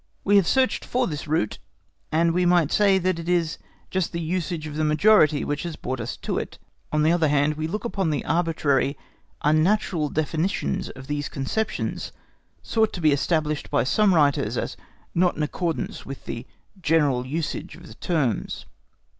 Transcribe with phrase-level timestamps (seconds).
[0.23, 1.59] We have searched for this root,
[2.11, 3.59] and we might say that it is
[3.91, 6.57] just the usage of the majority which has brought us to it.
[6.91, 8.97] On the other hand, we look upon the arbitrary,
[9.43, 12.11] unnatural definitions of these conceptions
[12.63, 14.75] sought to be established by some writers as
[15.13, 16.47] not in accordance with the
[16.81, 18.65] general usage of the terms.